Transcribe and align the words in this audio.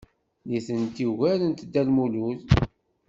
Nitenti 0.49 1.01
ugarent 1.11 1.59
Dda 1.67 1.81
Lmulud. 1.87 2.41